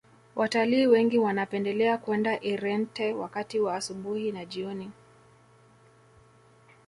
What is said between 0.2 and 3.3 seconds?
watalii wengi wanapendelea kwenda irente